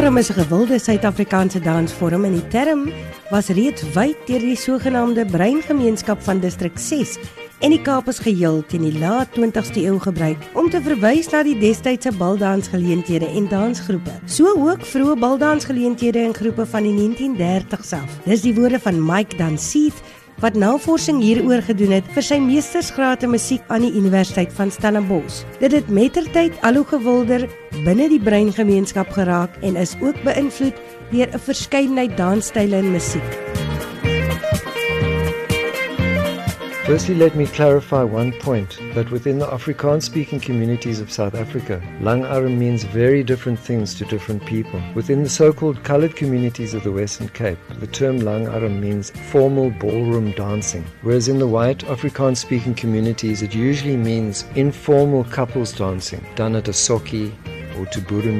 [0.00, 2.88] Langarm is 'n gewilde Suid-Afrikaanse dansvorm en die term
[3.30, 7.18] was reeds wyd deur die sogenaamde breingemeenskap van distrik 6
[7.60, 11.42] en die Kaap is geheel teen die laat 20ste eeu gebruik om te verwys na
[11.44, 14.14] die destydse baldansgeleenthede en dansgroepe.
[14.24, 18.16] So ook vroeë baldansgeleenthede en groepe van die 1930s self.
[18.24, 20.00] Dis die woorde van Mike Danseeth
[20.40, 25.44] wat navorsing hieroor gedoen het vir sy meestersgraad in musiek aan die Universiteit van Stellenbosch.
[25.60, 27.48] Dit het mettertyd al hoe gewilder
[27.84, 30.76] binne die breingemeenskap geraak en is ook beïnvloed
[31.12, 33.69] deur 'n verskeidenheid dansstyle en musiek.
[36.90, 41.80] Firstly, let me clarify one point that within the Afrikaans speaking communities of South Africa,
[42.00, 44.82] Lang Arm means very different things to different people.
[44.96, 49.10] Within the so called coloured communities of the Western Cape, the term Lang Arm means
[49.30, 55.72] formal ballroom dancing, whereas in the white Afrikaans speaking communities, it usually means informal couples
[55.72, 57.32] dancing, done at a soki
[57.78, 58.32] or to Buru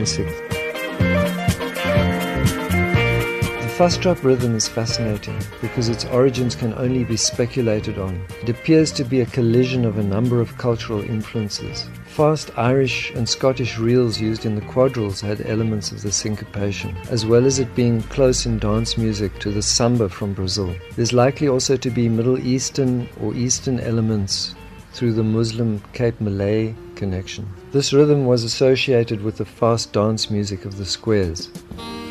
[3.81, 8.23] fast drop rhythm is fascinating because its origins can only be speculated on.
[8.43, 11.89] It appears to be a collision of a number of cultural influences.
[12.05, 17.25] Fast Irish and Scottish reels used in the quadrilles had elements of the syncopation, as
[17.25, 20.75] well as it being close in dance music to the samba from Brazil.
[20.97, 24.55] There's likely also to be Middle Eastern or Eastern elements
[24.93, 27.49] through the Muslim Cape Malay connection.
[27.73, 31.49] This rhythm was associated with the fast dance music of the squares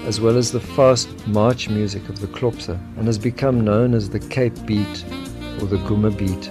[0.06, 4.10] as well as the fast march music of the Klopse, and has become known as
[4.10, 5.06] the Cape Beat
[5.62, 6.50] or the Guma Beat.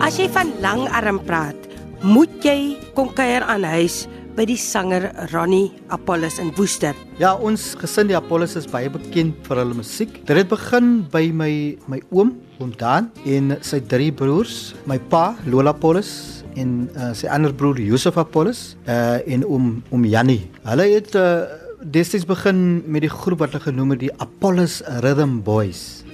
[0.00, 1.58] As jy van langarm praat,
[2.00, 4.06] moet jy kom kuier aan huis
[4.38, 6.94] by die sanger Ronnie Apollos in Woester.
[7.18, 10.20] Ja, ons gesin die Apollos is baie bekend vir hulle musiek.
[10.28, 11.50] Dit het begin by my
[11.90, 17.26] my oom, oom Dan en sy drie broers, my pa, Lola Apollos en uh, sy
[17.34, 20.44] ander broer Josef Apollos uh, en oom oom Jannie.
[20.68, 21.48] Hulle het uh,
[21.82, 26.04] destyds begin met die groep wat hulle genoem het die Apollos Rhythm Boys.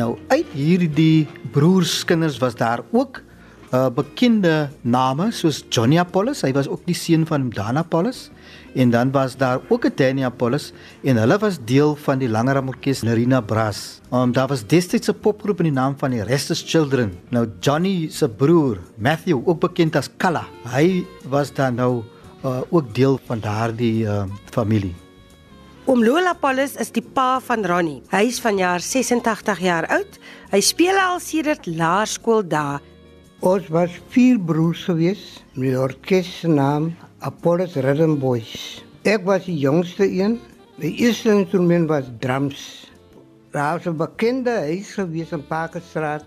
[0.00, 3.26] Nou uit hierdie broerskinders was daar ook
[3.72, 8.28] uh, bekende name soos Johnny Apollos, hy was ook die seun van Dana Apollos
[8.78, 12.68] en dan was daar ook 'n Danny Apollos en hulle was deel van die Langeram
[12.68, 14.00] Orkees Nerina Brass.
[14.12, 17.12] Um daar was destyds 'n popgroep in die naam van die Restless Children.
[17.30, 22.02] Nou Johnny se broer, Matthew, ook bekend as Kalla, hy was dan nou
[22.44, 24.94] uh, ook deel van daardie uh, familie.
[25.88, 28.02] Oom Lola Apollos is die pa van Ronnie.
[28.10, 30.18] Hy is vanjaar 86 jaar oud.
[30.50, 32.78] Hy speel al sedert laerskool dae
[33.38, 38.82] Ons was vier broers gewees met 'n orkes se naam Apollos Rhythm Boys.
[39.04, 40.40] Ek was die jongste een.
[40.78, 42.90] My eerste instrument was drums.
[43.52, 46.24] Daar was 'n bekende huis gewees in Parkstraat,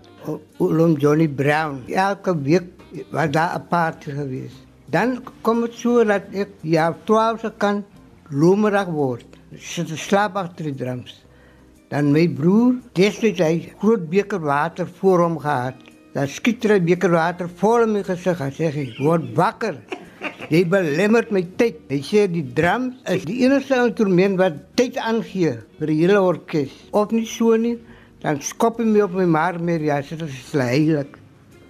[0.58, 1.82] Oom Johnny Brown.
[1.86, 2.64] Elke week
[3.10, 4.54] was daar 'n party gewees.
[4.86, 7.84] Dan kom dit so dat ek ja 12 kan
[8.30, 9.26] lomerig word.
[9.56, 11.24] Sit slaap agter die drums.
[11.88, 15.91] Dan my broer, destyds hy groot beker water voor hom gehad.
[16.12, 19.76] Dan skiet hy 'n beker water vol in gesig en sê hy: "Word wakker.
[20.50, 25.56] Jy belemmert my tyd." Hy sê die drum is die enigste instrument wat tyd aangee
[25.78, 26.70] vir die hele orkes.
[26.92, 27.78] Of nie so nie,
[28.20, 31.06] dan skop hy my op my maar meer ja, dit is heilig.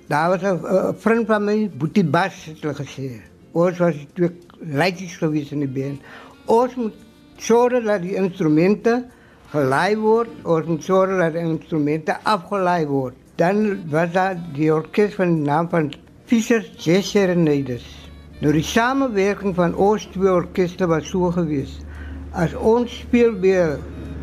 [0.08, 3.22] Daar was 'n vriend van my, Boetie Bas, het gesê.
[3.52, 6.00] Ons was twee leiers gewees in die band.
[6.46, 6.94] Ons moet
[7.38, 9.04] sorg dat die instrumente
[9.52, 13.14] gelaai word, ons moet sorg dat die instrumente afgelaai word.
[13.34, 15.92] Dan was daar die orkest van de naam van
[16.24, 18.10] Fischer Jazz Serenaders.
[18.40, 21.84] Nou die samenwerking van ons twee orkesten was zo geweest.
[22.30, 23.78] Als ons speel bij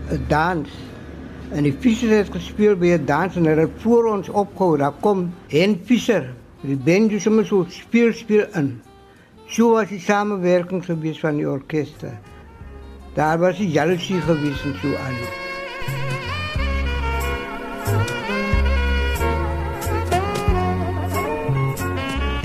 [0.09, 0.69] een dans
[1.51, 5.33] en die Fischer heeft gespeeld bij een dans en hij voor ons opgehouden, daar komt
[5.47, 6.33] Hen Fischer.
[6.61, 8.81] Die band dus immer zo speel, speel in.
[9.45, 12.19] Zo was die samenwerking geweest van die orkesten.
[13.13, 14.87] Daar was die jaloezie geweest en zo.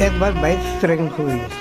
[0.05, 1.55] Ek was baie streng geweest.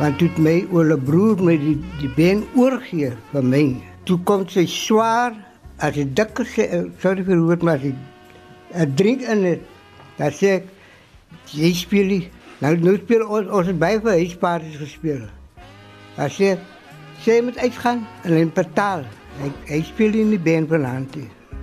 [0.00, 3.62] Want toe my oule broer my die, die been oorgee van my.
[4.08, 5.36] Toe kom sy swaar
[5.78, 6.66] as die dikker sê,
[7.02, 7.92] sorry vir woord, maar sy
[8.98, 9.62] drink in het.
[10.18, 10.68] Dan sê ek,
[11.54, 12.20] jy speel nie.
[12.64, 15.22] Nou, nou speel ons, ons het baie vir huispaardes gespeel.
[16.16, 16.68] Dan sê ek,
[17.22, 19.06] sê jy moet uitgaan en hy betaal.
[19.38, 21.18] Hy, hy speel nie in die been van hand.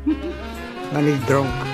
[0.08, 1.73] Want hy is dronk.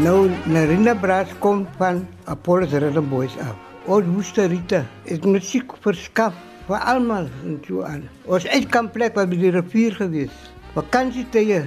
[0.00, 3.56] Nou, Narina Brass komt van Apollo's Rhythm Boys af.
[3.84, 6.32] Ons Woeste Rita is muziek verskaf
[6.64, 8.06] vir almal en so aan.
[8.24, 10.32] Ons uitkampplek was by die rivier gewees.
[10.72, 11.66] Vakansietye,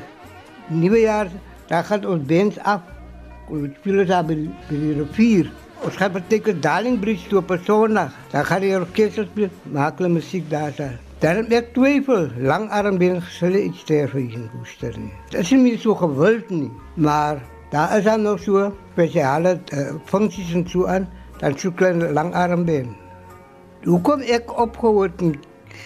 [0.73, 1.29] nuwejaar,
[1.69, 2.81] daar gaan ons bands af.
[3.53, 4.41] Ons speel daar by,
[4.71, 5.53] by die rivier.
[5.85, 8.11] Ons gaan beteken Darling Bridge toe op 'n Sondag.
[8.33, 10.73] Dan gaan die orkes speel, maak hulle musiek daar.
[10.75, 10.97] daar.
[11.19, 15.13] Daarom ek twyfel, langarm ben hulle iets sterf in Woester nie.
[15.29, 17.37] Dit is nie so gewild nie, maar
[17.75, 22.63] daar is dan nog so spesiale uh, funksies en so aan, dan so klein langarm
[22.65, 22.95] ben.
[23.83, 25.33] Hoe kom ek opgehoord en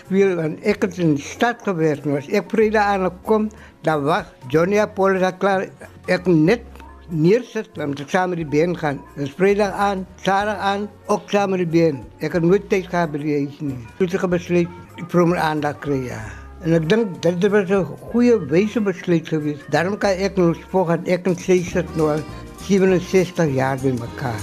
[0.06, 2.06] speel en ek het in die stad gewerkt.
[2.06, 3.50] Als ik vrijdag aan kom,
[3.81, 5.65] dan was Johnny Apollo daar klaar.
[6.06, 6.62] Ik net
[7.09, 9.01] neerzet om te samen die been gaan.
[9.15, 12.03] Dus vrijdag aan, zaterdag aan, ook samen die been.
[12.18, 13.80] Ik heb nooit tijd gehad bij die ijs niet.
[13.97, 16.49] Toen ik besluit, ik voor mijn aandacht kreeg, ja.
[16.62, 19.72] En ik denk dat het was een goede wijze besluit geweest.
[19.72, 22.20] Daarom kan ik nog volgen, ik en 60 nog
[22.62, 24.40] 67 jaar bij elkaar.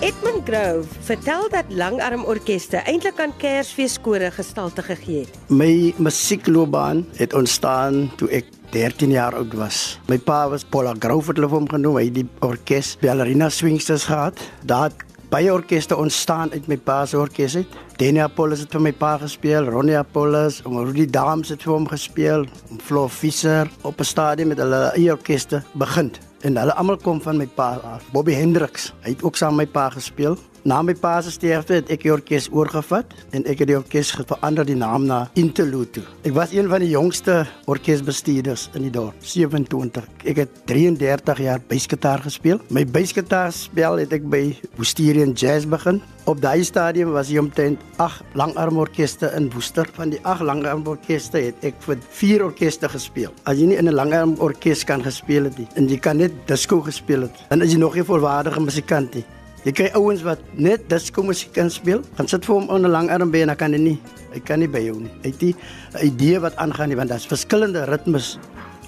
[0.00, 5.38] Edmund Grove vertel dat langarmorkeste eintlik aan Kersfeeskore gestalte gegee het.
[5.48, 10.00] My musiekloopbaan het ontstaan toe ek 13 jaar oud was.
[10.06, 14.04] My pa was Paula Grove het hulle hom genoem, hy het die orkes Ballerina Swingsters
[14.08, 14.40] gehad.
[14.64, 14.90] Daar
[15.30, 17.74] baie orkeste ontstaan uit my pa se orkes uit.
[18.00, 21.86] Danny Apollos het vir my pa gespeel, Ronnie Apollos, en Rudy Dams het vir hom
[21.88, 22.46] gespeel,
[22.82, 26.10] Flo Fischer op 'n stadium met hulle eie orkeste begin.
[26.42, 28.02] En hulle almal kom van my pa af.
[28.12, 30.36] Bobby Hendricks, hy het ook saam met my pa gespeel.
[30.62, 34.10] Na my pa se sterfte het ek die orkes oorgevat en ek het die orkes
[34.12, 36.02] verander die naam na Interlude.
[36.28, 40.04] Ek was een van die jongste orkesbestuurders in die dorp, 27.
[40.28, 42.60] Ek het 33 jaar basgitaar gespeel.
[42.68, 44.42] My basgitaar spel het ek by
[44.76, 46.02] Woesterian Jazz begin.
[46.28, 49.88] Op daai stadium was hy omtrent 8 langarmorkeste in Woester.
[49.96, 53.32] Van die 8 langarmorkeste het ek vir 4 orkeste gespeel.
[53.48, 56.82] As jy nie in 'n langarmorkes kan gespeel het nie en jy kan net disco
[56.84, 59.24] gespeel het, dan is jy nog nie volwaardige musikant nie.
[59.60, 62.88] Jy kry ouens wat net disco musiek kan speel, gaan sit vir hom op 'n
[62.88, 63.98] lang arm been, dan kan hy nie.
[64.32, 65.10] Hy kan nie by jou nie.
[65.22, 65.54] Hy het nie
[65.94, 68.38] 'n idee wat aangaan nie, want daar's verskillende ritmes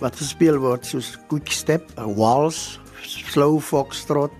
[0.01, 1.83] wat gespeel word soos quick step,
[2.17, 4.33] waltz, slow foxtrot,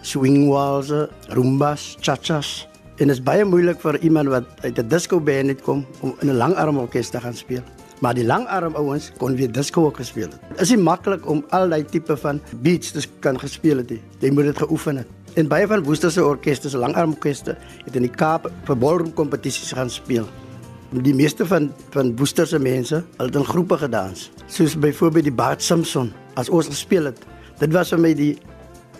[0.00, 0.92] swing waltz,
[1.28, 2.66] rumbas, cha-chas.
[2.98, 6.14] En dit is baie moeilik vir iemand wat uit 'n disco band het kom om
[6.20, 7.62] in 'n langarm orkes te gaan speel.
[8.00, 10.60] Maar die langarm ouens kon weer disco ook gespeel het.
[10.60, 14.02] Is nie maklik om al daai tipe van beats te kan gespeel het nie.
[14.20, 15.15] Jy moet dit geoefen het.
[15.36, 19.74] En baie van Woester se orkeste, se langarmorkeste, het in die Kaap vir ballroom kompetisies
[19.76, 20.24] gaan speel.
[21.04, 24.30] Die meeste van van Woester se mense, het in groepe gedans.
[24.48, 26.08] Soos byvoorbeeld die Bart Simpson,
[26.40, 27.20] as ons gespeel het.
[27.60, 28.30] Dit was vir my die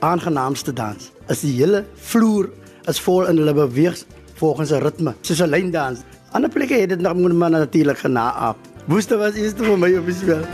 [0.04, 1.08] aangenaamste dans.
[1.32, 2.50] As die hele vloer
[2.84, 3.96] is vol in hulle beweeg
[4.36, 6.04] volgens 'n ritme, soos 'n lyndans.
[6.32, 8.56] Ander plekke het dit nog man natuurlik genaaap.
[8.86, 10.44] Woester was eers vir my op die spel.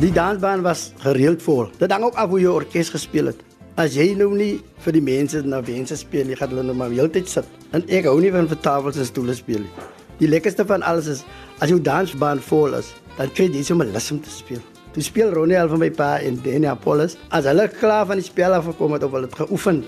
[0.00, 1.70] Die dansbaan was gereeld vol.
[1.78, 3.51] Dit hang ook af hoe jy orkes gespeel het.
[3.80, 6.90] As jy nou nie vir die mense na wense speel nie, gaan hulle nou maar
[6.92, 7.46] heeltyd sit.
[7.72, 9.86] En ek hou nie van vir tafels en stoele speel nie.
[10.18, 11.22] Die lekkerste van alles is
[11.64, 14.60] as jou dansbaan vol is, dan kry jy sommer lus om te speel.
[14.92, 17.16] Toe speel Ronnie al van my pa en Danny Apollos.
[17.32, 19.80] As hulle klaar van die spel af gekom het of hulle het geoefen,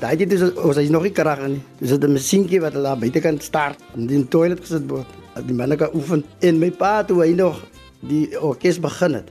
[0.00, 1.60] daai dit is ons is nog nie krag nie.
[1.82, 5.04] Dis 'n masjienkie wat hulle buitekant start in die toilet gesit word.
[5.44, 7.60] Die manne kan oefen en my pa toe hy nog
[8.00, 9.28] die orkes begin het.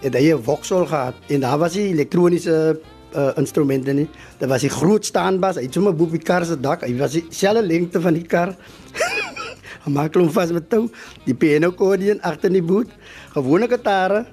[0.00, 2.80] Het hy 'n voksel gehad en daar was die elektroniese
[3.16, 4.08] uh, instrumente nie.
[4.38, 5.56] Dit was 'n groot staanbas.
[5.56, 6.82] Hy het sommer bo op die kar se dak.
[6.82, 8.56] Hy was dieselfde lengte van die kar.
[9.84, 10.88] Hy maak hom vas met tou.
[11.24, 12.88] Die piano accordion agter in die boot.
[13.34, 14.26] Gewone gitare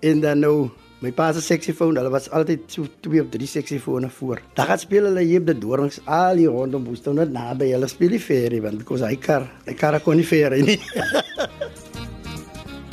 [0.00, 1.96] en dan nou my pa se saxofoon.
[1.96, 4.40] Hulle was altyd so twee of drie saxofone voor.
[4.54, 7.72] Daar gaan speel hulle hier op die dorings al hier rondom Boeston net naby.
[7.72, 9.50] Hulle speel die ferry want kos hy kar.
[9.66, 10.80] Hy kar kon nie ferry nie.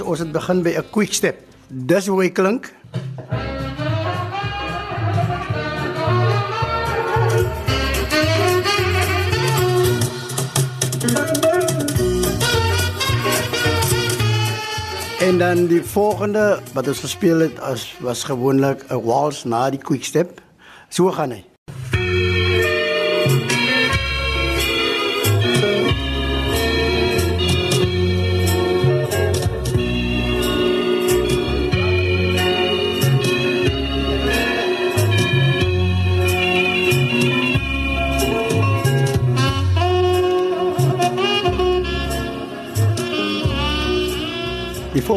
[0.02, 1.46] Ons het begin by 'n quick step.
[1.70, 2.74] Dis hoe hy klink.
[15.42, 20.04] Dan die volgende wat ons gespeel het as was gewoonlik 'n waltz na die quick
[20.04, 20.42] step.
[20.90, 21.51] So gaan hy.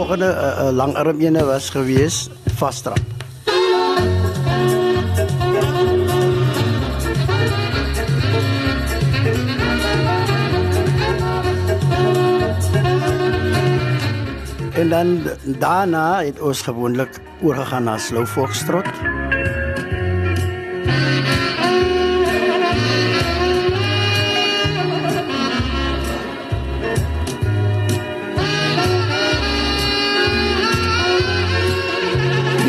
[0.05, 3.01] Volgende uh, uh, langarm ene was gewees vastrap.
[14.75, 15.23] En dan
[15.57, 19.14] daarna het ons gewoonlik oorgegaan na slow foxtrot.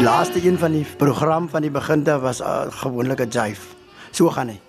[0.06, 3.66] Laaste een van die program van die beginte was 'n uh, gewone jive.
[4.12, 4.60] So gaan hy.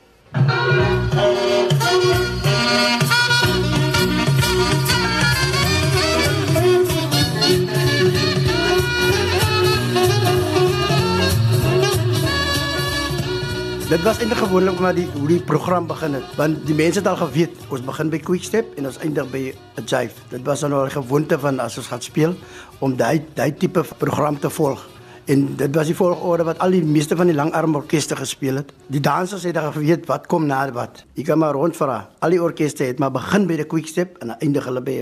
[13.89, 16.25] Dit was eintlik gewoonlik maar die hoe die program begin het.
[16.37, 19.55] Want die mense het al geweet, ons begin by quick step en ons eindig by
[19.77, 20.15] 'n jive.
[20.29, 22.35] Dit was dan al 'n gewoonte van as ons gaan speel
[22.79, 24.96] om daai daai tipe program te volg.
[25.27, 28.71] En dit was die volgorde wat al die meeste van die langarm orkeste gespeel het.
[28.87, 31.03] Die dansers het dan geweet wat kom na wat.
[31.19, 32.09] Jy kan maar rondvra.
[32.23, 35.01] Al die orkeste het maar begin by die quick step en eindig hulle by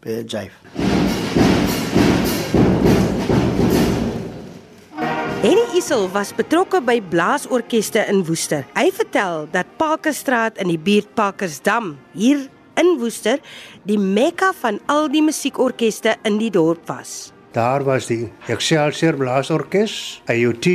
[0.00, 0.56] by 'n jive.
[5.44, 8.64] Henny Isel was betrokke by blaasorkeste in Woester.
[8.74, 13.38] Hy vertel dat Parkerstraat in die buurt Parkersdam hier in Woester
[13.84, 17.35] die mekka van al die musiekorkeste in die dorp was.
[17.56, 20.66] Daar was die Excelsior Blaasorkes, AUTT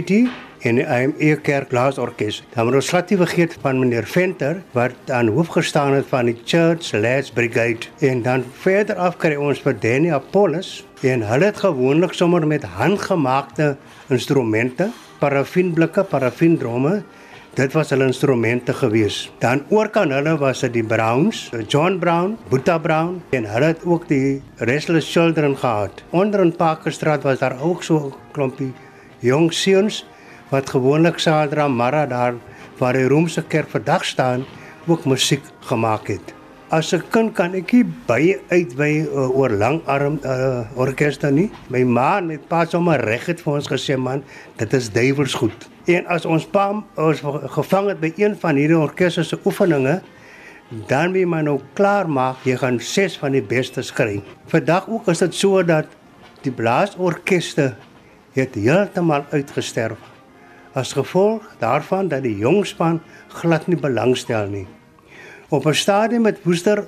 [0.66, 2.40] en die IME Kerk Blaasorkes.
[2.56, 6.32] Dan moet ons glad nie vergeet van meneer Venter wat aan hoof gestaan het van
[6.32, 11.52] die Church Lads Brigade en dan verder af kry ons vir Danny Apollos en hulle
[11.52, 13.76] het gewoonlik sommer met handgemaakte
[14.10, 14.90] instrumente,
[15.22, 17.04] parafinblikke, parafindromme.
[17.52, 19.26] Dit was hulle instrumente gewees.
[19.44, 23.84] Dan oor kan hulle was dit die Browns, John Brown, Boeta Brown en hulle het
[23.84, 26.00] ook die Restless Children gehad.
[26.16, 28.72] Onder in Parkerstraat was daar ook so 'n klompie
[29.20, 30.06] jong seuns
[30.50, 32.34] wat gewoonlik Sadra Mara daar
[32.78, 34.46] waar die Romeinse kerk vandag staan
[34.88, 36.34] ook musiek gemaak het.
[36.70, 41.52] As 'n kind kan ek nie baie uitwy uh, oor langarm uh, orkeste nie.
[41.68, 44.24] My ma en my pa sommer reg het vir ons gesê man,
[44.56, 45.68] dit is duiwels goed.
[45.92, 47.22] En as ons pa ons
[47.56, 50.00] gevang het by een van hierdie orkeste se oefeninge,
[50.88, 54.22] dan wie man nou klaar maak, jy gaan ses van die beste skry.
[54.48, 55.90] Vandag ook is dit so dat
[56.46, 57.74] die blaasorkeste
[58.38, 60.00] het heeltemal uitgesterf
[60.74, 63.02] as gevolg daarvan dat die jong span
[63.42, 64.68] glad nie belangstel nie
[65.52, 66.88] op 'n stadium met Woester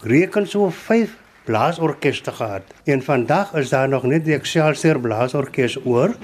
[0.00, 2.62] reken so 5 blaasorkeste gehad.
[2.84, 6.14] En vandag is daar nog net die Excelsior blaasorkes oor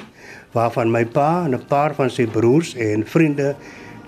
[0.56, 3.54] waarvan my pa en 'n paar van sy broers en vriende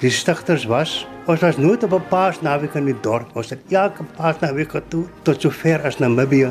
[0.01, 1.07] die stigters was.
[1.27, 3.37] Ons was nooit op 'n paasnaweek in die dorp.
[3.37, 6.51] Ons het elke paasnaweek toe tot so ver as Namibië.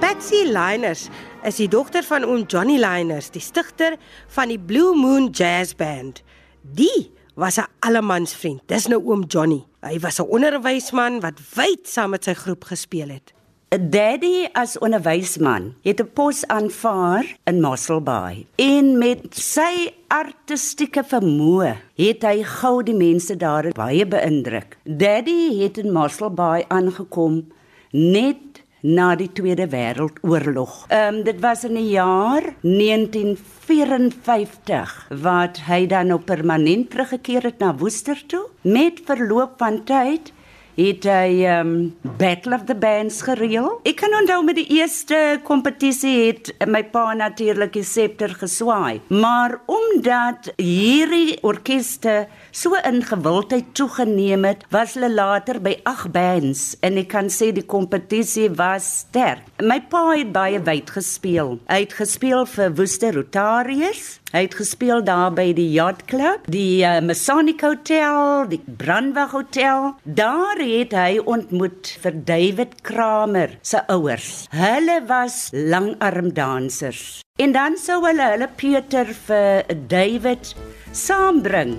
[0.00, 1.08] Patsy Liners
[1.42, 3.96] is die dogter van oom Johnny Liners, die stigter
[4.28, 6.22] van die Blue Moon Jazz Band.
[6.60, 8.60] Die was 'n allemansvriend.
[8.66, 9.64] Dis nou oom Johnny.
[9.80, 13.32] Hy was 'n onderwysman wat wyd saam met sy groep gespeel het.
[13.74, 18.46] 'n Daddy as onderwysman het 'n pos aanvaar in Mossel Bay.
[18.54, 24.78] En met sy artistieke vermoë het hy gou die mense daar baie beïndruk.
[24.84, 27.46] Daddy het in Mossel Bay aangekom
[27.90, 28.36] net
[28.80, 30.86] na die Tweede Wêreldoorlog.
[30.88, 37.58] Ehm um, dit was in die jaar 1954 wat hy dan op permanent teruggekeer het
[37.58, 38.46] na Woester toe.
[38.60, 40.32] Met verloop van tyd
[40.76, 41.72] het hy um
[42.18, 43.80] Battle of the Bands gereël.
[43.86, 49.58] Ek kan onthou met die eerste kompetisie het my pa natuurlik die septer geswaai, maar
[49.70, 56.98] omdat hierdie orkeste so in gewildheid toegeneem het, was hulle later by 8 bands en
[57.02, 59.46] ek kan sê die kompetisie was sterk.
[59.62, 61.58] My pa het baie wyd gespeel.
[61.70, 66.82] Hy het gespeel vir Woester Rotarius, Hy het gespeel daar by die Yacht Club, die
[66.82, 69.92] uh, Masonic Hotel, die Brandweg Hotel.
[70.02, 74.48] Daar het hy ontmoet vir David Kramer se ouers.
[74.50, 77.22] Hulle was langarmdansers.
[77.38, 80.50] En dan sou hulle hulle Pieter vir David
[80.90, 81.76] saambring.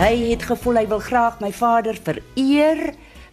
[0.00, 2.86] Hy het gevoel hy wil graag my vader vereer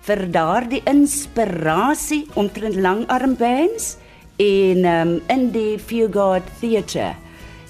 [0.04, 4.01] vir daardie inspirasie omtrent langarmbands
[4.42, 7.12] en um, in die Fugard Theatre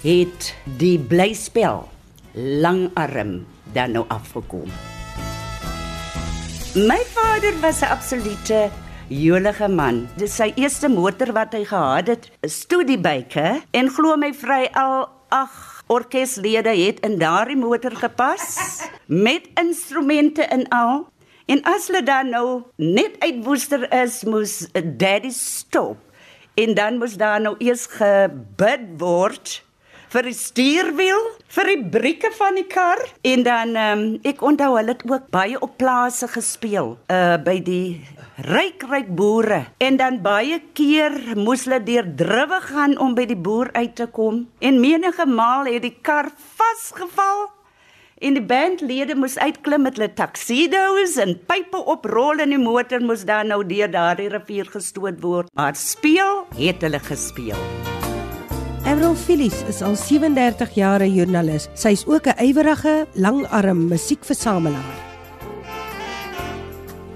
[0.02, 1.84] het die blyspel
[2.32, 3.42] langarm
[3.74, 4.70] dan nou afgekom.
[6.72, 8.70] My vader was 'n absolute
[9.08, 10.08] jolige man.
[10.16, 15.08] Dis sy eerste motor wat hy gehad het, 'n studiebyke en glo my vry al
[15.28, 18.80] ag orkeslede het in daardie motor gepas
[19.26, 21.06] met instrumente en al.
[21.46, 25.96] En as hulle dan nou net uit Woester is, moes daddy stop
[26.54, 29.62] en dan moes daar nou eers gebid word
[30.12, 31.22] vir die stuurwiel,
[31.54, 33.00] vir die brieke van die kar.
[33.24, 38.02] En dan um, ek onthou hulle het ook baie op plase gespeel uh by die
[38.44, 39.62] ryk ryk boere.
[39.80, 44.08] En dan baie keer moes hulle deur druwe gaan om by die boer uit te
[44.12, 44.44] kom.
[44.60, 46.28] En menige maal het die kar
[46.58, 47.48] vasgeval
[48.22, 53.24] En die bandlede moes uitklim met hulle tuxedos en pype oprol en die motor moes
[53.26, 55.50] dan nou deur daardie rivier gestoot word.
[55.58, 57.58] Maar speel het hulle gespeel.
[58.86, 61.68] Avril Phillips is al 37 jaar 'n joernalis.
[61.74, 65.11] Sy is ook 'n ywerige langarm musiekversamelaar.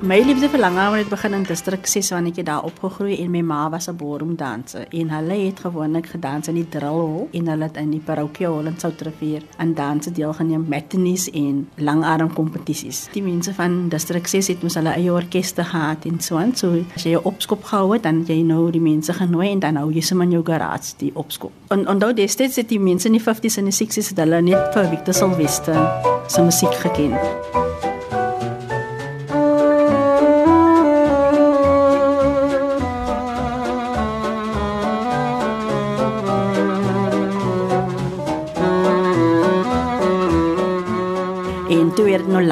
[0.05, 3.41] My liefde vir langarm het begin in distrik 6 wanneer ek daar opgegroei en my
[3.41, 7.65] ma was 'n ballroom danser en hulle het gewoonlik gedans in die drillhol en hulle
[7.65, 13.09] het in die parochiehol in Soutrivier aan danse deelgeneem matinees en langarm kompetisies.
[13.12, 16.85] Die mense van distrik 6 het mos hulle eie orkeste gehad en so en so
[16.95, 19.91] as jy 'n opskop gehou het dan jy nou die mense genooi en dan hou
[19.93, 21.53] jy sommer jou garage die opskop.
[21.69, 24.75] En onthou destyds het die mense in die 50s en die 60s het hulle net
[24.75, 25.88] vir Victor Sylvester
[26.26, 27.65] se musiek geken.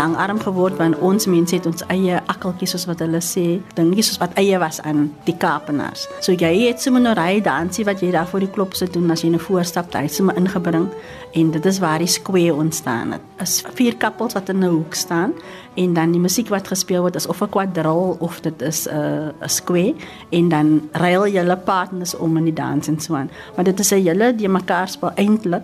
[0.05, 3.45] Langarm geword want ons mense het ons eie akkeltjies soos wat hulle sê,
[3.79, 6.07] dingetjies soos wat eie was aan die Kaapenaars.
[6.25, 9.11] So jy het sommer nou ry dansie wat jy daar voor die klop sit doen
[9.11, 10.89] as jy 'n voorstap daai sommer ingebring
[11.35, 13.23] en dit is waar die square ontstaan het.
[13.41, 15.33] Is vier kappels wat in 'n hoek staan
[15.75, 18.95] en dan die musiek wat gespeel word is of 'n kwadril of dit is 'n
[18.95, 19.95] uh, 'n square
[20.31, 23.31] en dan ruil julle partners om in die dans en so aan.
[23.55, 25.63] Maar dit is 'n julle die mekaar speel eintlik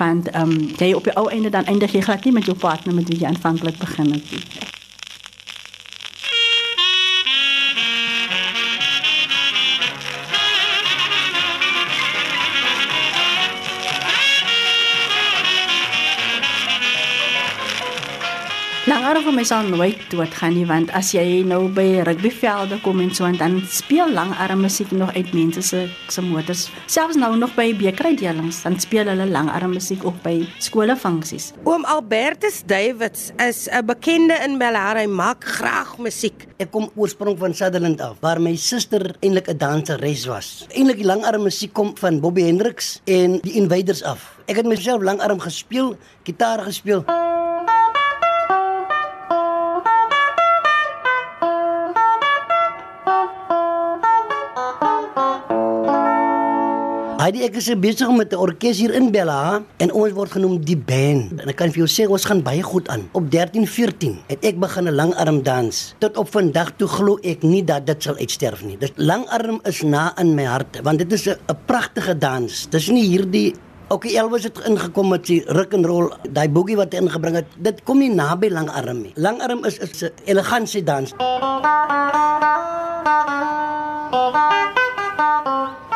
[0.00, 2.56] want ehm um, jy op die ou einde dan eindig jy glad nie met jou
[2.56, 4.78] partner met wie jy aanvanklik begin het nie.
[19.20, 23.10] Langarm vir my sal nooit doodgaan nie want as jy nou by rugbyvelde kom en
[23.12, 26.62] so en dan speel langarm musiek nog uit mense se se motors.
[26.88, 30.32] Selfs nou nog by bekeruitdelings dan speel hulle langarm musiek ook by
[30.64, 31.50] skolefunksies.
[31.68, 34.96] Oom Albertus Davids is 'n bekende in Belhar.
[34.96, 36.46] Hy maak graag musiek.
[36.56, 40.66] Ek kom oorsprong van Sutherland af waar my suster eintlik 'n danseres was.
[40.72, 44.38] Eintlik die langarm musiek kom van Bobby Hendricks en die Invaders af.
[44.46, 47.04] Ek het myself langarm gespeel, gitaar gespeel.
[57.30, 60.74] Heidi ek is besig met 'n orkes hier in Bella en ons word genoem die
[60.74, 61.38] band.
[61.38, 63.06] En ek kan vir jou sê ons gaan baie goed aan.
[63.14, 65.94] Op 13-14 het ek begin 'n langarm dans.
[66.00, 68.76] Tot op vandag toe glo ek nie dat dit sal uitsterf nie.
[68.78, 72.66] Dis langarm is na in my hart want dit is 'n pragtige dans.
[72.68, 73.54] Dis nie hierdie
[73.88, 77.46] Ook Elvis het ingekom met die rock and roll, daai boogie wat hy ingebring het.
[77.58, 79.12] Dit kom nie naby langarm nie.
[79.14, 81.14] Langarm is 'n elegansie dans.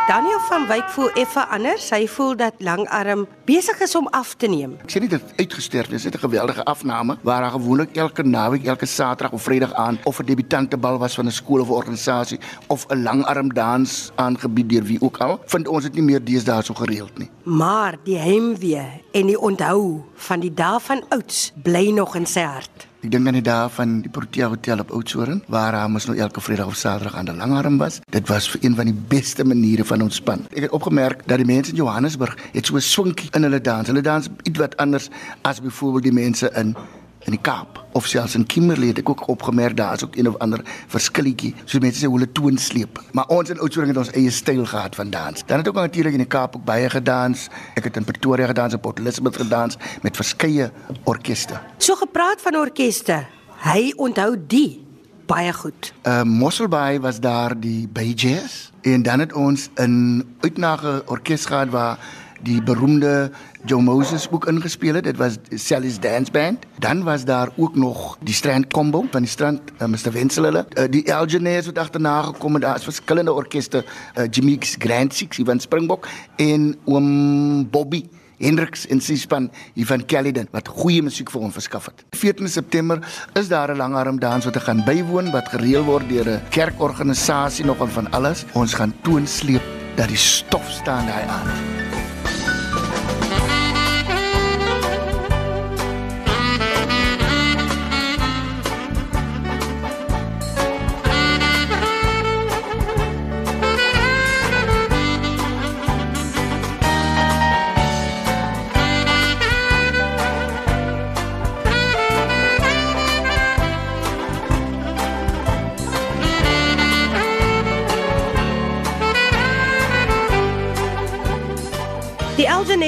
[0.04, 1.86] Daniel van Wyk voel effe anders.
[1.88, 4.74] Hy voel dat langarm besig is om af te neem.
[4.84, 8.22] Ek sê nie dit uitgesterf nie, dit is 'n geweldige afname waar daar gewoonlik elke
[8.22, 12.38] naweek, elke Saterdag of Vrydag aan of 'n debutantebal was van 'n skool of organisasie
[12.66, 16.62] of 'n langarm dans aangebied deur wie ook al, vind ons dit nie meer deesdae
[16.62, 17.30] so gereeld nie.
[17.44, 22.40] Maar die heimwee en die onthou van die dae van ouds bly nog in sy
[22.40, 22.92] hart.
[23.04, 26.14] Ek dink aan die dae van die Protea Hotel op Oudtshoorn waar daar mos nou
[26.16, 27.98] elke Vrydag of Saterdag aan die langarm was.
[28.14, 30.46] Dit was vir een van die beste maniere van ontspan.
[30.56, 33.86] Ek het opgemerk dat die mense in Johannesburg het so 'n swinkie in hulle dans.
[33.86, 35.10] Hulle dans ietwat anders
[35.42, 36.74] as byvoorbeeld die mense in
[37.24, 40.28] in die Kaap of selfs in Kimberley het ek ook opgemerk daar is ook een
[40.28, 40.60] of ander
[40.92, 41.54] verskilletjie.
[41.64, 43.00] So mense sê hoe hulle toon sleep.
[43.12, 45.44] Maar ons in Oudtshoorn het ons eie styl gehad van dans.
[45.46, 47.48] Dan het ook natuurlik in die Kaap ook baie gedans.
[47.78, 50.70] Ek het in Pretoria gedans, in Port Elizabeth gedans met verskeie
[51.04, 51.60] orkeste.
[51.78, 53.24] So gepraat van orkeste.
[53.64, 54.84] Hy onthou die
[55.26, 55.92] baie goed.
[56.02, 61.68] Uh Mosselbaai was daar die Bay Jazz en dan het ons 'n uitnage orkes gehad
[61.68, 61.98] waar
[62.44, 63.30] die beroemde
[63.64, 65.04] Joe Moses ook ingespeel het.
[65.04, 66.66] Dit was Sally's Dance Band.
[66.78, 70.66] Dan was daar ook nog die Strand Combo van die Strand uh, Mr Wenzel hulle.
[70.78, 72.62] Uh, die Elgeneers wat agterna gekom het.
[72.62, 73.84] Daar is verskillende orkeste,
[74.18, 78.04] uh, Jimmy's Grand Six van Springbok en oom Bobby
[78.38, 82.04] Hendricks en sy span hier van Caledon wat goeie musiek vir ons verskaf het.
[82.18, 83.00] 14 September
[83.38, 87.88] is daar 'n langarm dans wat gaan bywoon wat gereël word deur 'n kerkorganisasie nogal
[87.88, 88.44] van alles.
[88.52, 89.62] Ons gaan toonsleep
[89.96, 91.93] dat die stof staan daai aan.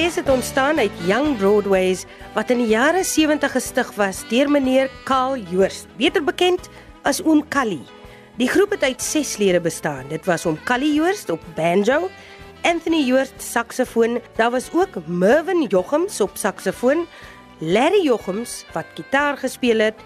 [0.06, 4.90] Algenes het ontstaan uit Young Broadways wat in die jare 70 gestig was deur meneer
[5.04, 6.68] Karl Joost, beter bekend
[7.02, 7.82] as Oom Callie.
[8.38, 10.06] Die groep het uit 6 lede bestaan.
[10.08, 12.06] Dit was Oom Callie Joost op banjo,
[12.62, 17.06] Anthony Joost saksofoon, daar was ook Mervin Jochems op saksofoon,
[17.58, 19.98] Larry Jochems wat gitaar gespeel het,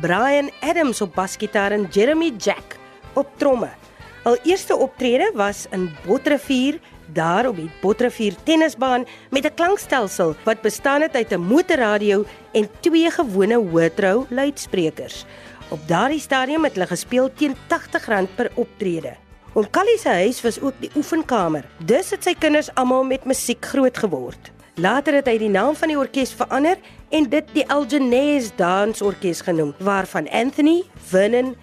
[0.00, 2.78] Brian Adams op basgitaar en Jeremy Jack
[3.12, 3.74] op tromme.
[4.22, 6.78] Hul eerste optrede was in Botrivier
[7.12, 12.68] daar op die Botrivier tennisbaan met 'n klankstelsel wat bestaan het uit 'n motorradio en
[12.80, 15.24] twee gewone hoëtrou luidsprekers.
[15.68, 19.16] Op daardie stadium het hulle gespeel teen R80 per optrede.
[19.52, 21.64] Oom Callie se huis was ook die oefenkamer.
[21.84, 24.52] Dus het sy kinders almal met musiek groot geword.
[24.78, 26.76] Later het hy die naam van die orkes verander
[27.10, 31.56] en dit die Algenes Dansorkes genoem, waarvan Anthony, Vernon,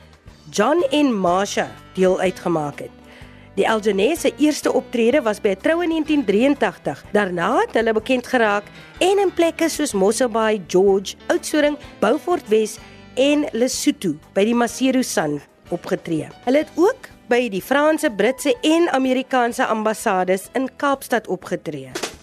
[0.51, 3.04] John en Marsha deel uitgemaak het.
[3.55, 7.03] Die Algenes se eerste optrede was by 'n troue in 1983.
[7.11, 8.63] Daarna het hulle bekend geraak
[8.99, 12.77] en in plekke soos Mosselbaai, George, Oudtshoorn, Beaufort Wes
[13.13, 16.27] en Lesotho by die Maseru San opgetree.
[16.43, 22.14] Hulle het ook by die Franse, Britse en Amerikaanse ambassades in Kaapstad opgetree.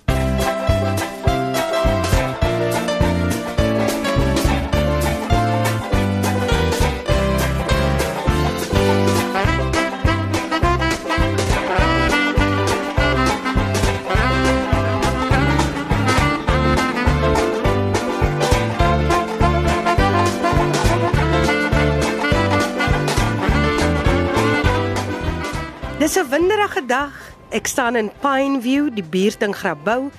[26.13, 27.15] Dis 'n winderige dag.
[27.49, 30.11] Ek staan in Pineview, die buurt in Grabouw,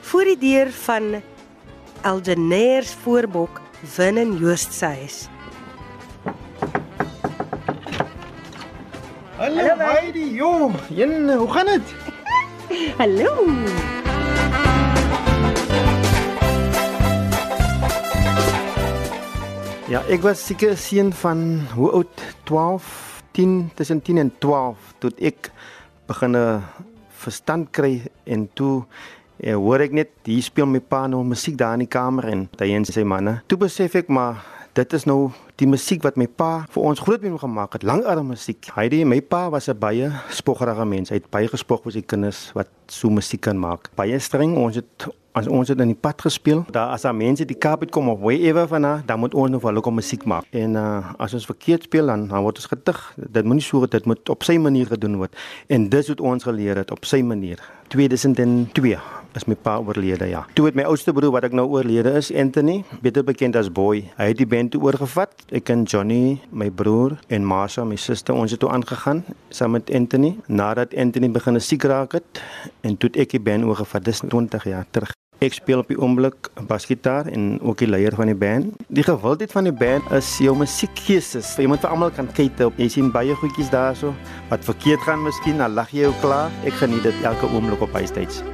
[0.00, 1.20] voor die deur van
[2.00, 3.60] Algeneers voorbok
[3.96, 5.28] Winnen Joost se huis.
[9.36, 10.74] Hallo Heidi, joh.
[10.88, 11.94] Jen, hoe gaan dit?
[13.00, 13.48] Hallo.
[19.88, 22.22] Ja, ek was seker seun van hoe oud?
[22.44, 25.50] 12, 10, tussen 10 en 12 toe ek
[26.06, 26.36] begin
[27.22, 28.84] verstand kry en toe
[29.42, 32.44] Ja, hoor ek net hier speel my pa nou musiek daar in die kamer en
[32.60, 33.40] hy en sy manne.
[33.50, 34.38] Toe besef ek maar
[34.76, 38.30] dit is nou die musiek wat my pa vir ons groot mee gemaak het, langarm
[38.30, 38.70] musiek.
[38.76, 41.10] Hy die my pa was 'n baie spoggerige mens.
[41.10, 43.90] Hy het baie gespog vir sy kinders wat so musiek kan maak.
[43.96, 44.56] Baie streng.
[44.56, 46.64] Ons het as ons het in die pad gespeel.
[46.70, 49.50] Daar as daar mense die Kaap het kom of wherever van daar, dan moet ons
[49.50, 50.44] nog wel lekker musiek maak.
[50.50, 53.00] En uh, as ons verkeerd speel dan, dan word ons getig.
[53.16, 55.36] Dit moet nie so dit moet op sy manier gedoen word.
[55.66, 57.62] En dis wat ons geleer het op sy manier.
[57.88, 60.44] 2002 is my pa oorlede ja.
[60.54, 64.04] Toe het my oudste broer wat ek nou oorlede is, Anthony, beter bekend as Boy.
[64.18, 65.34] Hy het die band oorgevat.
[65.54, 69.90] Ek en Johnny, my broer en Marsha, my suster, ons het toe aangegaan saam met
[69.94, 70.36] Anthony.
[70.46, 72.44] Nadat Anthony begin siek raak het
[72.82, 75.12] en toe ek die band oorgevat, dis 20 jaar terug.
[75.42, 78.76] Ek speel op die oomblik basgitaar en ook die leier van die band.
[78.94, 81.34] Die gewildheid van die band is jou musiekgees.
[81.58, 82.78] Jy moet vir almal kan kyk op.
[82.78, 84.14] Jy sien baie goedjies daarso
[84.52, 86.54] wat verkeerd gaan miskien, dan lag jy jou klaar.
[86.62, 88.44] Ek geniet dit elke oomblik op huistyds.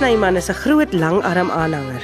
[0.00, 2.02] Snyman is 'n groot langarm aanhanger.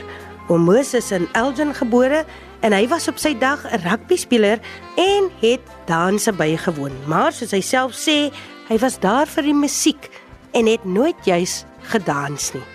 [0.49, 2.25] Oom Moos is in Elgin gebore
[2.61, 4.59] en hy was op sy dag 'n rugbyspeler
[4.97, 6.93] en het danse bygewoon.
[7.07, 8.31] Maar soos hy self sê,
[8.69, 10.11] hy was daar vir die musiek
[10.53, 12.67] en het nooit juis gedans nie.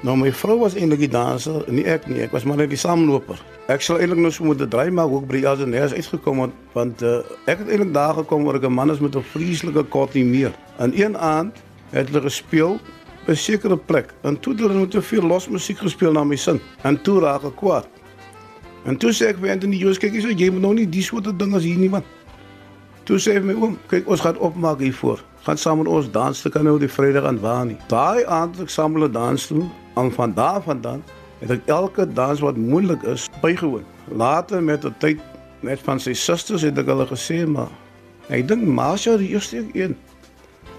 [0.00, 2.22] Nou my vrou was eintlik die danser, nie ek nie.
[2.22, 3.42] Ek was maar net die saamloper.
[3.66, 7.02] Ek sal eintlik nou so moet draai maar ook by die Algeneers uitgekom het want
[7.02, 10.14] uh, ek het eintlik daar gekom waar ek 'n man is met 'n vreeslike kort
[10.14, 10.52] nie meer.
[10.78, 11.56] En een aand
[11.90, 12.78] het hulle gespeel
[13.26, 14.14] by 'n sekere plek.
[14.22, 16.60] En toe het hulle net te veel los musiek gespeel na my sin.
[16.82, 17.86] En toe raak ek kwaad.
[18.84, 21.38] En toe sê ek vir Anthony Joos, kyk hierso, jy moet nou nie die soort
[21.38, 22.04] ding as hier nie man.
[23.04, 25.20] Toe sê my oom, kyk ons gaan opmaak hiervoor.
[25.44, 27.76] Gaan saam met ons dans te kan nou die Vrydag aan waar nie.
[27.88, 29.64] Daai aand het ek saam hulle dans toe.
[29.96, 31.02] En van daar vandaan
[31.40, 33.84] het ek elke dans wat moeilik is bygewoon.
[34.12, 35.20] Later met die tyd
[35.60, 37.72] met van sy susters het ek hulle gesê maar
[38.28, 39.96] ek dink Marsha die eerste een.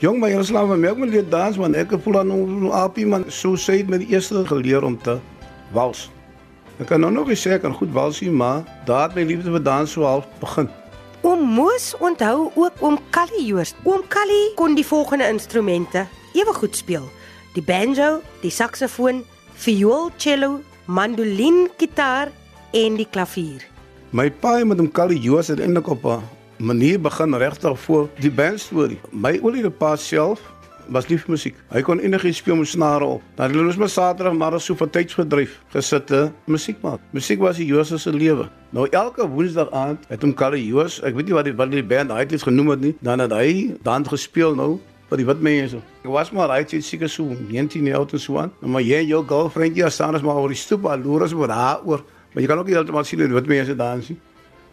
[0.01, 3.03] Jong maar jy slaap my ook met leer dans want ek voel dan nou apie
[3.05, 5.19] man so sê het met die eerste geleer om te
[5.77, 6.07] wals.
[6.81, 9.27] Ek kan nou nog eens sê ek kan goed wals hier maar daar het my
[9.29, 10.71] liefde vir dans so half begin.
[11.21, 13.77] Oom Moos onthou ook oom Callie Joost.
[13.85, 17.05] Oom Callie kon die volgende instrumente ewe goed speel:
[17.53, 19.21] die banjo, die saksofoon,
[19.53, 22.33] viool, cello, mandolin, gitaar
[22.73, 23.69] en die klavier.
[24.09, 28.31] My pa met hom Callie Joos het eintlik op 'n manier begin regtig voor die
[28.31, 28.99] band storie.
[29.11, 30.41] My oulede pa self
[30.91, 31.57] was lief vir musiek.
[31.71, 33.23] Hy kon enigiets speel met snare op.
[33.35, 36.99] Dan het ons maar Saterdag maar so vir tydsverdryf gesitte musiek maak.
[37.15, 38.49] Musiek was die Jose se lewe.
[38.71, 41.83] Nou elke Woensdag aand het hom Kalle Jos, ek weet nie wat die wat die
[41.83, 45.43] band hy het genoem het nie, dan het hy dan gespeel nou vir die wit
[45.43, 45.81] mense.
[46.03, 48.51] Ek was maar hy het seker so 19 jaar oud en so aan.
[48.61, 51.27] Nou, maar jy en jou girlfriend jy staan as maar oor die stoep al loer
[51.27, 52.03] as oor haar oor.
[52.31, 54.19] Maar jy kan ook nie heeltemal sien hoe wit mense dans nie.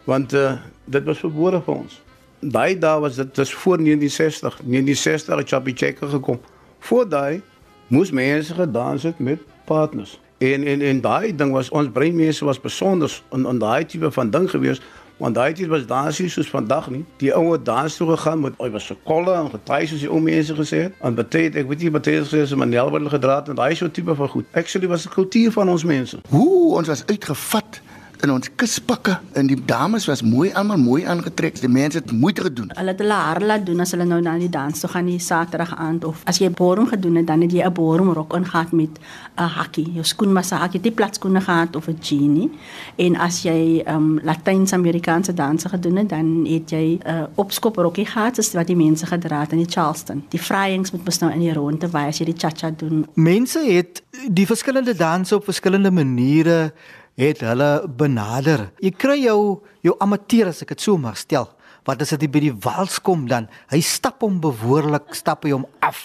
[0.03, 0.53] Want uh,
[0.85, 2.01] dit was verbode vir ons.
[2.39, 6.39] Daai dae was dit dis voor 1960 1960 het Chappie Checker gekom.
[6.79, 7.41] Voor daai
[7.87, 10.19] moes mense gedans het met partners.
[10.37, 14.29] En en en daai ding was ons breinmense was besonder in in daai tipe van
[14.29, 14.81] ding gewees
[15.19, 17.03] want daai tyd was dansie soos vandag nie.
[17.19, 20.21] Die ouer dans toe gegaan met oi was se kolle en getrei soos die ou
[20.23, 20.95] mense gesê het.
[21.03, 24.15] En baie ek weet nie baie gesê is Manel wat gedraad en daai so tipe
[24.15, 24.47] van goed.
[24.51, 26.21] Actually was die kultuur van ons mense.
[26.29, 27.81] Hoe ons was uitgevat
[28.23, 31.59] in ons kuspakke en die dames was mooi almal mooi aangetrek.
[31.61, 32.71] Die mense het moeite gedoen.
[32.75, 35.19] Hulle het hulle hare laat doen as hulle nou na die dans toe gaan die
[35.23, 38.33] Saterdag aand of as jy 'n borum gedoen het dan het jy 'n borum rok
[38.35, 38.99] ingegaan met
[39.37, 39.91] 'n hakkie.
[39.93, 42.51] Jou skoen was 'n hakkie, die platskoene gehad of 'n jeanie.
[42.97, 47.75] En as jy ehm um, Latyns-Amerikaanse danse gedoen het, dan het jy 'n uh, opskop
[47.75, 50.23] rokkie gehad, soos wat die mense gedra het in die Charleston.
[50.29, 53.05] Die vryings moet mos nou in die ronde wys as jy die cha-cha doen.
[53.13, 56.73] Mense het die verskillende danse op verskillende maniere
[57.19, 58.69] het hulle benader.
[58.79, 61.49] Jy kry jou jou amateur as ek dit so mag stel.
[61.87, 63.47] Wat as dit by die wals kom dan?
[63.71, 65.99] Hy stap hom behoorlik, stap hy hom af.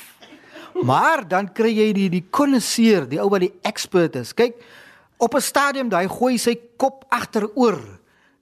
[0.83, 4.33] Maar dan kry jy die die konnoisseur, die ou wat die expert is.
[4.35, 4.59] Kyk,
[5.18, 7.79] op 'n stadium daai gooi sy kop agteroor.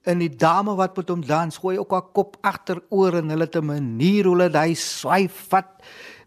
[0.03, 3.61] En die dame wat met hom dans, gooi ook haar kop agteroor en hulle te
[3.63, 5.69] manier hoe hulle daai swaai vat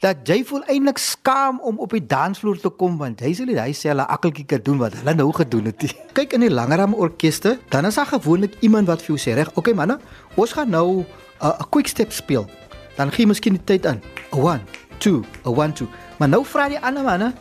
[0.03, 3.73] dat jy voel eintlik skaam om op die dansvloer te kom want jy sê hy
[3.75, 5.87] sê hulle akkeltjie kan doen wat hulle nou gedoen het.
[6.17, 9.51] Kyk in die langeram orkeste, dan is daar gewoonlik iemand wat vir jou sê reg,
[9.59, 9.99] okay manne,
[10.35, 11.05] ons gaan nou 'n
[11.43, 12.47] uh, quick step speel.
[12.95, 13.99] Dan gee jy miskien die tyd aan.
[14.31, 14.61] 1
[14.99, 15.87] 2 1 2.
[16.19, 17.33] Maar nou vra die ander manne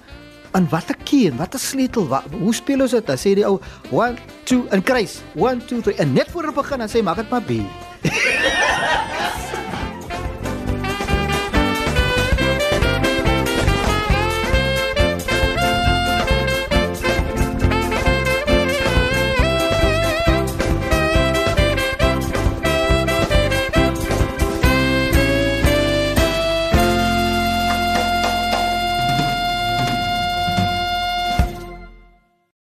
[0.55, 3.07] in watter key en watter sleutel wat hoe speel ons dit?
[3.07, 3.59] Dan sê die ou
[3.90, 4.19] 1
[4.51, 5.21] 2 en kruis.
[5.35, 7.61] 1 2 3 en net voor die begin dan sê maak dit maar B.